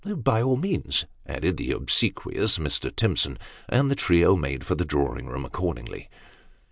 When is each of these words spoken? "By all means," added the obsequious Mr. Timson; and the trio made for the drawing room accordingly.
"By 0.03 0.41
all 0.41 0.57
means," 0.57 1.05
added 1.27 1.57
the 1.57 1.73
obsequious 1.73 2.57
Mr. 2.57 2.89
Timson; 2.95 3.37
and 3.69 3.91
the 3.91 3.95
trio 3.95 4.35
made 4.35 4.65
for 4.65 4.73
the 4.73 4.83
drawing 4.83 5.27
room 5.27 5.45
accordingly. 5.45 6.09